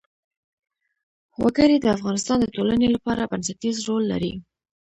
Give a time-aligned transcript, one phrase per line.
[1.41, 4.33] وګړي د افغانستان د ټولنې لپاره بنسټيز رول لري.